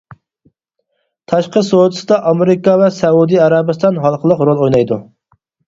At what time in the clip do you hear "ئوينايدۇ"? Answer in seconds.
4.67-5.03